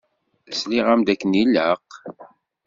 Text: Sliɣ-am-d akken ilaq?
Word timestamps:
Sliɣ-am-d 0.59 1.07
akken 1.13 1.37
ilaq? 1.41 1.87